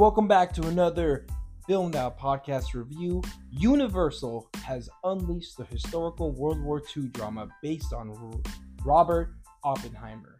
[0.00, 1.26] Welcome back to another
[1.66, 3.22] Filmed Out podcast review.
[3.50, 8.42] Universal has unleashed the historical World War II drama based on
[8.82, 10.38] Robert Oppenheimer.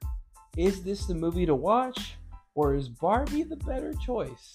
[0.56, 2.14] Is this the movie to watch,
[2.54, 4.54] or is Barbie the better choice?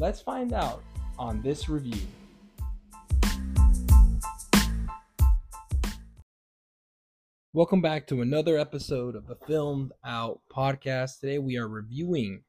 [0.00, 0.82] Let's find out
[1.16, 2.02] on this review.
[7.52, 11.20] Welcome back to another episode of the Filmed Out podcast.
[11.20, 12.42] Today we are reviewing,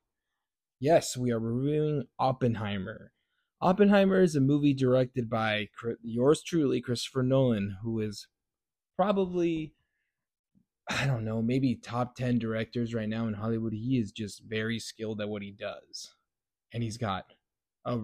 [0.79, 3.11] yes, we are reviewing Oppenheimer.
[3.61, 5.69] Oppenheimer is a movie directed by
[6.03, 8.27] yours truly, Christopher Nolan, who is
[8.95, 9.73] probably,
[10.89, 13.73] I don't know, maybe top 10 directors right now in Hollywood.
[13.73, 16.13] He is just very skilled at what he does.
[16.73, 17.25] And he's got
[17.85, 18.01] a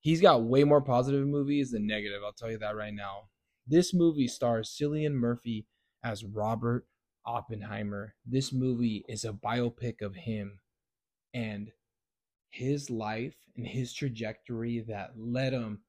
[0.00, 3.28] he's got way more positive movies than negative, I'll tell you that right now.
[3.66, 5.66] This movie stars Cillian Murphy
[6.02, 6.86] as Robert
[7.26, 8.14] Oppenheimer.
[8.24, 10.60] This movie is a biopic of him
[11.34, 11.70] and
[12.50, 15.80] his life and his trajectory that led him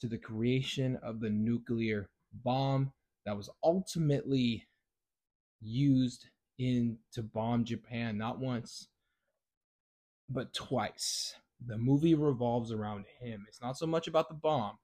[0.00, 2.08] to the creation of the nuclear
[2.44, 2.92] bomb
[3.26, 4.66] that was ultimately
[5.60, 6.26] used
[6.58, 8.88] in to bomb Japan not once
[10.28, 11.34] but twice.
[11.66, 13.44] The movie revolves around him.
[13.48, 14.78] It's not so much about the bomb.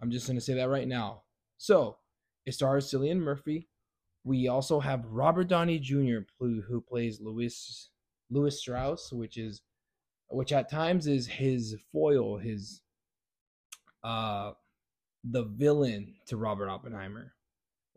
[0.00, 1.22] I'm just going to say that right now.
[1.58, 1.98] So,
[2.44, 3.68] it stars Cillian Murphy.
[4.24, 6.20] We also have Robert Downey Jr.
[6.40, 7.90] who plays Lewis
[8.30, 9.62] Lewis Strauss, which is
[10.28, 12.80] which at times is his foil, his
[14.04, 14.52] uh
[15.24, 17.32] the villain to Robert Oppenheimer.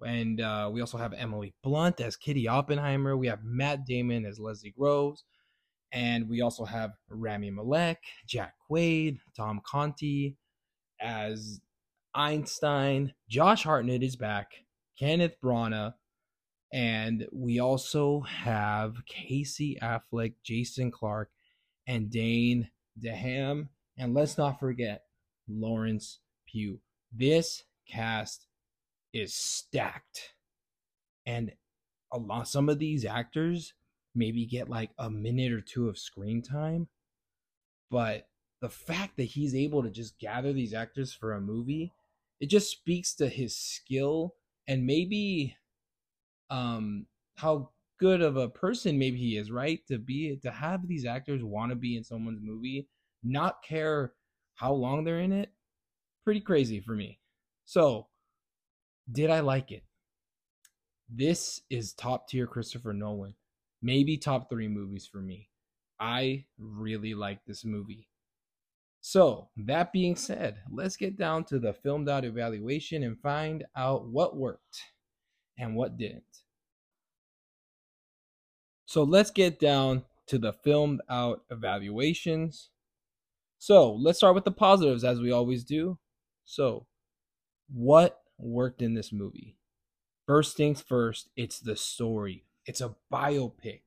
[0.05, 3.17] And uh, we also have Emily Blunt as Kitty Oppenheimer.
[3.17, 5.25] We have Matt Damon as Leslie Groves.
[5.91, 10.37] And we also have Rami Malek, Jack Quaid, Tom Conti
[11.01, 11.59] as
[12.13, 13.13] Einstein.
[13.29, 14.51] Josh Hartnett is back.
[14.97, 15.93] Kenneth Branagh.
[16.71, 21.31] And we also have Casey Affleck, Jason Clarke,
[21.89, 22.69] and Dane
[23.03, 23.67] DeHaan.
[23.97, 25.05] And let's not forget
[25.47, 26.79] Florence Pugh.
[27.11, 28.45] This cast
[29.11, 30.35] is stacked.
[31.25, 31.51] And
[32.13, 33.73] a lot some of these actors
[34.13, 36.87] maybe get like a minute or two of screen time.
[37.89, 38.27] But
[38.61, 41.91] the fact that he's able to just gather these actors for a movie,
[42.39, 44.35] it just speaks to his skill
[44.67, 45.57] and maybe
[46.51, 49.85] um how good of a person maybe he is, right?
[49.87, 52.87] To be to have these actors want to be in someone's movie,
[53.23, 54.13] not care
[54.55, 55.51] how long they're in it,
[56.23, 57.19] pretty crazy for me.
[57.65, 58.07] So,
[59.11, 59.83] did I like it?
[61.09, 63.35] This is top tier Christopher Nolan.
[63.81, 65.49] Maybe top 3 movies for me.
[65.99, 68.07] I really like this movie.
[69.01, 74.07] So, that being said, let's get down to the filmed out evaluation and find out
[74.07, 74.81] what worked
[75.57, 76.43] and what didn't.
[78.89, 82.71] So, let's get down to the filmed out evaluations.
[83.59, 85.99] So, let's start with the positives as we always do.
[86.43, 86.87] So,
[87.71, 89.57] what worked in this movie?
[90.25, 92.45] First things first, it's the story.
[92.65, 93.81] It's a biopic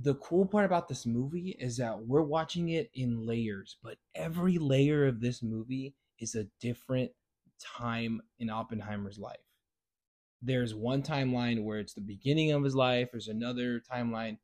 [0.00, 4.56] the cool part about this movie is that we're watching it in layers, but every
[4.56, 7.10] layer of this movie is a different
[7.60, 9.47] time in Oppenheimer's life.
[10.40, 14.38] There's one timeline where it's the beginning of his life, there's another timeline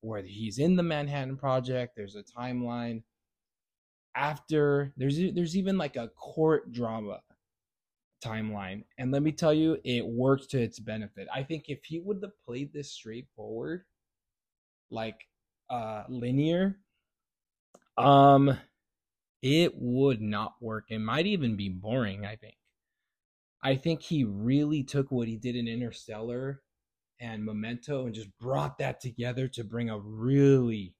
[0.00, 3.02] where he's in the Manhattan Project, there's a timeline
[4.14, 7.20] after there's there's even like a court drama
[8.24, 8.84] timeline.
[8.98, 11.28] And let me tell you, it works to its benefit.
[11.32, 13.84] I think if he would have played this straightforward,
[14.90, 15.26] like
[15.70, 16.78] uh linear
[17.98, 18.56] um
[19.42, 22.56] it would not work it might even be boring i think
[23.62, 26.62] i think he really took what he did in interstellar
[27.20, 30.94] and memento and just brought that together to bring a really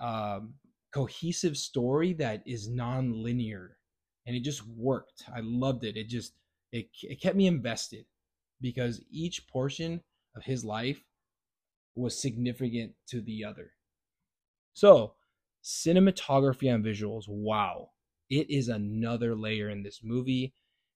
[0.00, 0.54] um
[0.92, 3.76] cohesive story that is non-linear
[4.26, 6.34] and it just worked i loved it it just
[6.72, 8.04] it, it kept me invested
[8.60, 10.02] because each portion
[10.36, 11.04] of his life
[11.94, 13.72] was significant to the other.
[14.72, 15.14] So,
[15.62, 17.90] cinematography and visuals, wow.
[18.30, 20.54] It is another layer in this movie.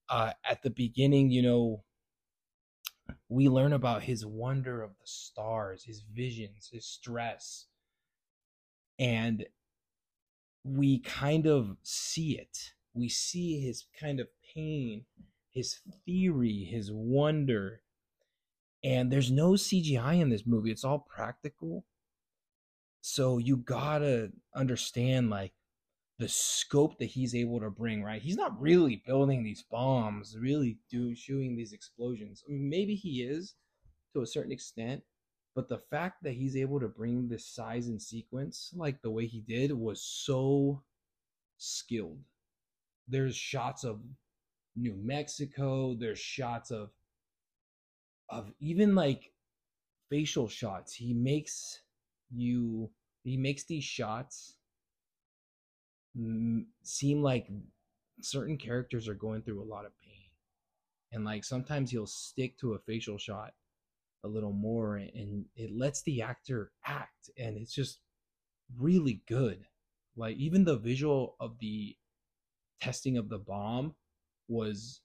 [0.08, 1.84] Uh, at the beginning, you know,
[3.28, 7.66] we learn about his wonder of the stars, his visions, his stress.
[8.98, 9.46] And
[10.64, 12.72] we kind of see it.
[12.94, 15.04] We see his kind of pain,
[15.50, 17.82] his theory, his wonder,
[18.82, 20.70] and there's no CGI in this movie.
[20.70, 21.84] It's all practical.
[23.00, 25.52] So you gotta understand like
[26.18, 28.20] the scope that he's able to bring, right?
[28.22, 32.42] He's not really building these bombs, really do shooting these explosions.
[32.48, 33.54] I mean, maybe he is
[34.14, 35.04] to a certain extent,
[35.54, 39.26] But the fact that he's able to bring this size and sequence like the way
[39.26, 40.82] he did was so
[41.58, 42.20] skilled.
[43.08, 44.00] There's shots of
[44.76, 46.90] New Mexico, there's shots of
[48.28, 49.32] of even like
[50.10, 50.94] facial shots.
[50.94, 51.80] He makes
[52.34, 52.90] you
[53.24, 54.57] he makes these shots
[56.82, 57.48] seem like
[58.20, 60.12] certain characters are going through a lot of pain.
[61.12, 63.52] And like sometimes he'll stick to a facial shot
[64.24, 68.00] a little more and it lets the actor act and it's just
[68.78, 69.64] really good.
[70.16, 71.96] Like even the visual of the
[72.80, 73.94] testing of the bomb
[74.48, 75.00] was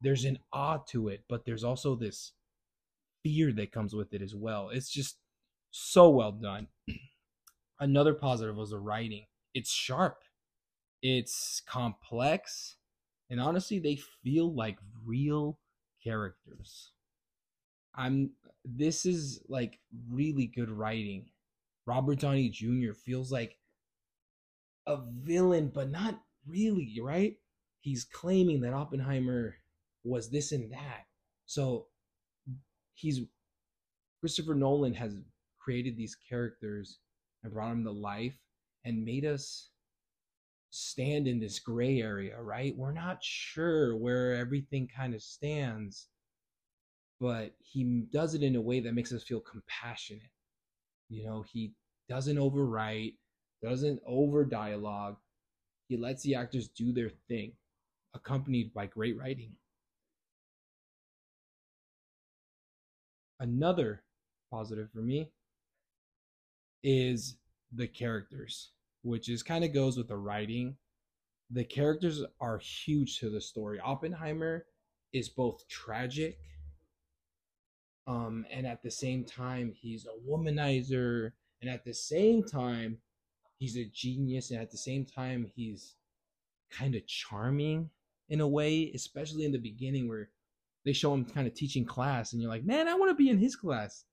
[0.00, 2.32] there's an awe to it but there's also this
[3.22, 4.70] fear that comes with it as well.
[4.70, 5.16] It's just
[5.70, 6.68] so well done.
[7.80, 9.26] Another positive was the writing.
[9.52, 10.22] It's sharp
[11.06, 12.76] it's complex
[13.30, 15.58] and honestly they feel like real
[16.02, 16.92] characters.
[17.94, 18.30] I'm
[18.64, 19.78] this is like
[20.10, 21.26] really good writing.
[21.86, 23.56] Robert downey jr feels like
[24.86, 27.36] a villain but not really right?
[27.80, 29.56] He's claiming that oppenheimer
[30.02, 31.06] was this and that.
[31.46, 31.86] So
[32.94, 33.20] he's
[34.20, 35.14] christopher nolan has
[35.58, 36.98] created these characters
[37.44, 38.38] and brought them to life
[38.84, 39.68] and made us
[40.70, 42.76] stand in this gray area, right?
[42.76, 46.08] We're not sure where everything kind of stands,
[47.20, 50.30] but he does it in a way that makes us feel compassionate.
[51.08, 51.72] You know, he
[52.08, 53.14] doesn't overwrite,
[53.62, 55.16] doesn't over dialogue.
[55.88, 57.52] He lets the actors do their thing,
[58.14, 59.52] accompanied by great writing.
[63.38, 64.02] Another
[64.50, 65.30] positive for me
[66.82, 67.36] is
[67.72, 68.72] the characters
[69.06, 70.76] which is kind of goes with the writing.
[71.50, 73.78] The characters are huge to the story.
[73.78, 74.66] Oppenheimer
[75.12, 76.38] is both tragic
[78.08, 82.98] um and at the same time he's a womanizer and at the same time
[83.58, 85.94] he's a genius and at the same time he's
[86.70, 87.88] kind of charming
[88.28, 90.30] in a way, especially in the beginning where
[90.84, 93.30] they show him kind of teaching class and you're like, "Man, I want to be
[93.30, 94.04] in his class."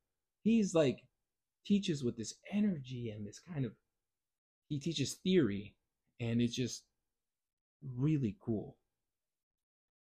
[0.44, 1.00] He's like
[1.66, 3.74] teaches with this energy and this kind of
[4.74, 5.76] he teaches theory
[6.20, 6.84] and it's just
[7.96, 8.76] really cool.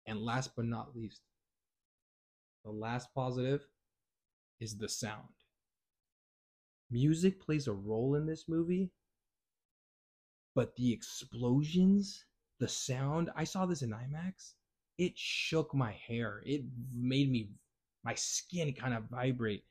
[0.07, 1.21] And last but not least,
[2.63, 3.62] the last positive
[4.59, 5.29] is the sound.
[6.89, 8.89] Music plays a role in this movie,
[10.56, 12.25] but the explosions,
[12.59, 14.53] the sound, I saw this in IMAX.
[14.97, 16.41] It shook my hair.
[16.44, 17.50] It made me,
[18.03, 19.65] my skin kind of vibrate.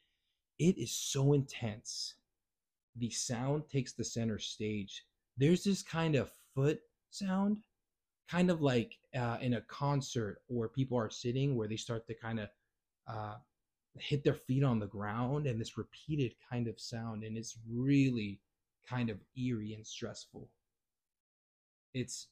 [0.60, 2.14] It is so intense
[2.96, 5.04] the sound takes the center stage.
[5.36, 6.80] There's this kind of foot
[7.10, 7.58] sound,
[8.28, 12.14] kind of like uh, in a concert where people are sitting, where they start to
[12.14, 12.48] kind of
[13.08, 13.34] uh,
[13.98, 18.40] hit their feet on the ground, and this repeated kind of sound, and it's really
[18.88, 20.48] kind of eerie and stressful.
[21.92, 22.28] It's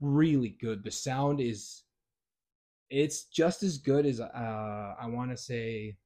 [0.00, 0.84] really good.
[0.84, 1.82] The sound is
[2.90, 5.96] it's just as good as uh, I want to say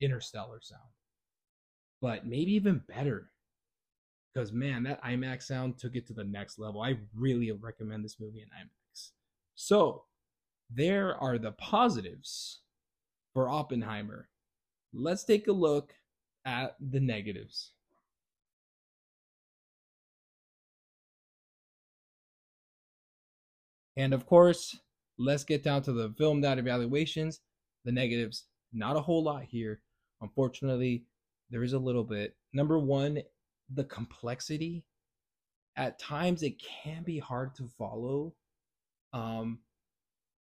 [0.00, 0.82] Interstellar sound
[2.00, 3.30] but maybe even better.
[4.32, 6.82] Because man, that IMAX sound took it to the next level.
[6.82, 9.10] I really recommend this movie in IMAX.
[9.54, 10.04] So,
[10.70, 12.60] there are the positives
[13.32, 14.28] for Oppenheimer.
[14.92, 15.94] Let's take a look
[16.44, 17.72] at the negatives.
[23.96, 24.78] And of course,
[25.18, 27.40] let's get down to the filmed out evaluations.
[27.84, 29.80] The negatives, not a whole lot here.
[30.20, 31.04] Unfortunately,
[31.50, 32.36] there is a little bit.
[32.52, 33.22] Number one,
[33.72, 34.84] the complexity.
[35.76, 38.34] At times, it can be hard to follow.
[39.12, 39.60] Um,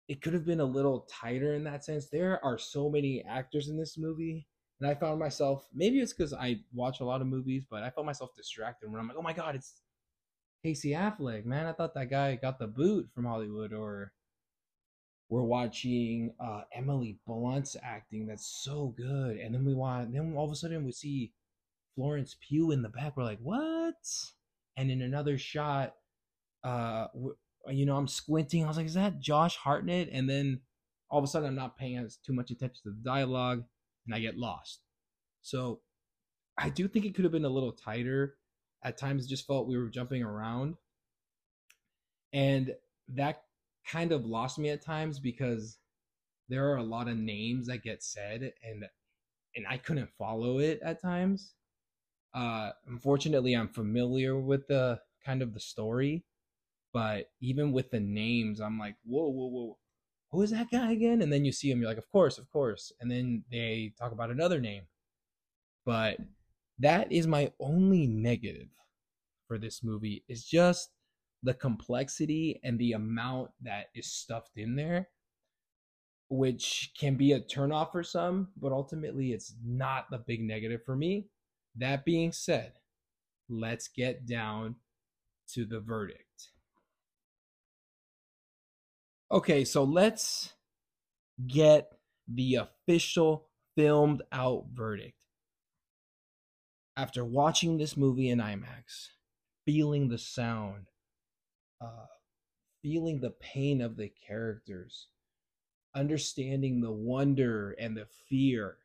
[0.07, 2.09] it could have been a little tighter in that sense.
[2.09, 4.47] There are so many actors in this movie,
[4.79, 7.89] and I found myself maybe it's because I watch a lot of movies, but I
[7.89, 9.81] found myself distracted when I'm like, oh my god, it's
[10.63, 11.65] Casey Affleck, man.
[11.65, 14.12] I thought that guy got the boot from Hollywood, or
[15.29, 20.46] we're watching uh, Emily Blunt's acting that's so good, and then we want then all
[20.46, 21.34] of a sudden we see
[21.96, 23.17] Florence Pugh in the back.
[23.17, 23.96] We're like, what?
[24.77, 25.96] And in another shot,
[26.63, 27.08] uh,
[27.70, 28.63] you know, I'm squinting.
[28.63, 30.10] I was like, is that Josh Hartnett?
[30.12, 30.62] And then
[31.10, 33.63] all of a sudden, I'm not paying as too much attention to the dialogue,
[34.05, 34.82] and I get lost.
[35.41, 35.79] So
[36.58, 38.36] I do think it could have been a little tighter.
[38.84, 40.75] At times, it just felt we were jumping around,
[42.34, 42.75] and
[43.15, 43.45] that
[43.89, 45.77] kind of lost me at times because
[46.50, 48.86] there are a lot of names that get said and
[49.56, 51.54] and I couldn't follow it at times.
[52.34, 56.25] Uh unfortunately I'm familiar with the kind of the story,
[56.94, 59.77] but even with the names I'm like, whoa, whoa, whoa.
[60.32, 61.22] Who is that guy again?
[61.22, 62.92] And then you see him, you're like, of course, of course.
[63.00, 64.84] And then they talk about another name.
[65.86, 66.18] But
[66.80, 68.68] that is my only negative
[69.48, 70.89] for this movie is just
[71.46, 75.08] the complexity and the amount that is stuffed in there
[76.30, 80.96] which can be a turnoff for some but ultimately it's not the big negative for
[80.96, 81.28] me.
[81.75, 82.74] That being said
[83.48, 84.75] let's get down
[85.54, 86.50] to the verdict.
[89.32, 90.54] Okay so let's
[91.48, 91.92] get
[92.28, 95.25] the official filmed out verdict.
[96.98, 99.10] After watching this movie in IMAX,
[99.66, 100.88] feeling the sound,
[101.86, 102.06] uh,
[102.82, 105.08] feeling the pain of the characters,
[105.94, 108.77] understanding the wonder and the fear,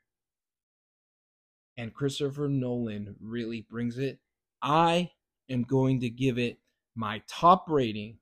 [1.76, 4.18] and Christopher Nolan really brings it.
[4.60, 5.12] I
[5.48, 6.58] am going to give it
[6.94, 8.18] my top rating.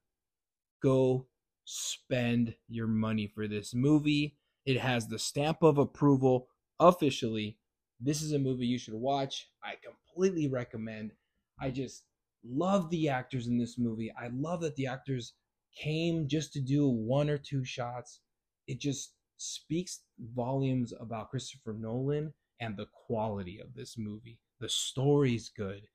[0.82, 1.26] Go
[1.64, 4.36] spend your money for this movie.
[4.64, 7.58] It has the stamp of approval officially
[8.00, 9.48] this is a movie you should watch.
[9.62, 11.12] I completely recommend.
[11.60, 12.04] I just
[12.44, 14.12] love the actors in this movie.
[14.20, 15.34] I love that the actors
[15.76, 18.20] came just to do one or two shots.
[18.66, 20.00] It just speaks
[20.34, 24.38] volumes about Christopher Nolan and the quality of this movie.
[24.60, 25.86] The story's good.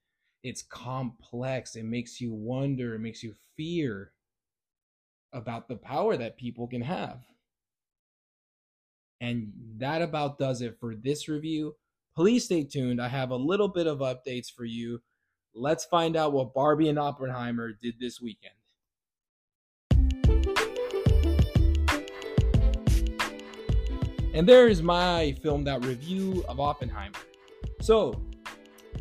[0.42, 1.76] It's complex.
[1.76, 4.12] It makes you wonder, it makes you fear
[5.32, 7.20] about the power that people can have.
[9.20, 11.74] And that about does it for this review
[12.14, 13.00] please stay tuned.
[13.00, 15.00] I have a little bit of updates for you.
[15.54, 18.54] Let's find out what Barbie and Oppenheimer did this weekend.
[24.34, 27.18] And there is my filmed out review of Oppenheimer.
[27.80, 28.20] So,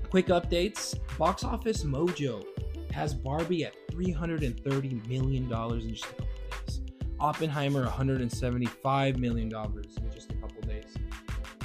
[0.10, 2.46] quick updates Box Office Mojo
[2.92, 6.28] has Barbie at $330 million in just a couple
[6.66, 6.82] days.
[7.20, 10.96] Oppenheimer, $175 million in just a couple days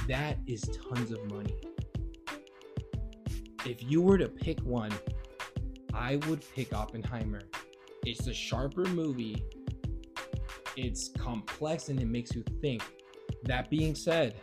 [0.09, 1.53] that is tons of money.
[3.65, 4.91] If you were to pick one,
[5.93, 7.41] I would pick Oppenheimer.
[8.05, 9.43] It's a sharper movie.
[10.77, 12.81] It's complex and it makes you think.
[13.43, 14.35] That being said,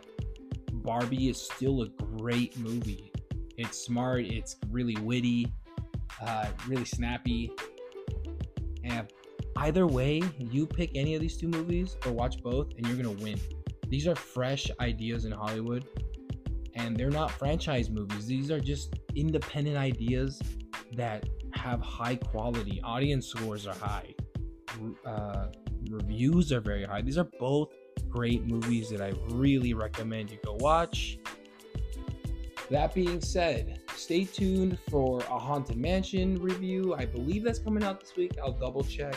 [0.71, 3.11] Barbie is still a great movie.
[3.57, 5.51] It's smart, it's really witty,
[6.21, 7.51] uh, really snappy.
[8.83, 9.11] And
[9.57, 13.11] either way, you pick any of these two movies or watch both, and you're gonna
[13.23, 13.39] win.
[13.87, 15.85] These are fresh ideas in Hollywood,
[16.77, 18.25] and they're not franchise movies.
[18.25, 20.41] These are just independent ideas
[20.95, 22.79] that have high quality.
[22.83, 24.13] Audience scores are high,
[25.05, 25.47] uh,
[25.89, 27.01] reviews are very high.
[27.01, 27.73] These are both
[28.09, 31.17] great movies that I really recommend you go watch.
[32.69, 36.93] That being said, stay tuned for a Haunted Mansion review.
[36.95, 38.33] I believe that's coming out this week.
[38.43, 39.15] I'll double check.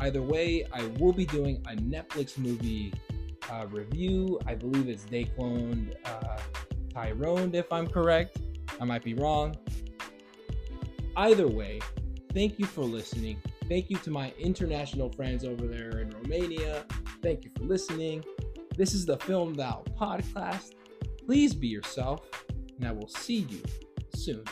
[0.00, 2.92] Either way, I will be doing a Netflix movie
[3.50, 4.38] uh, review.
[4.46, 6.38] I believe it's They Cloned uh,
[6.92, 8.38] Tyrone, if I'm correct.
[8.80, 9.56] I might be wrong.
[11.16, 11.80] Either way,
[12.32, 13.40] thank you for listening.
[13.68, 16.84] Thank you to my international friends over there in Romania.
[17.22, 18.24] Thank you for listening.
[18.76, 20.72] This is the Filmed Out podcast.
[21.24, 22.26] Please be yourself,
[22.78, 23.62] and I will see you
[24.14, 24.44] soon.